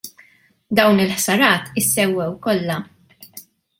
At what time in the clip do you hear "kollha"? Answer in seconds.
2.47-2.79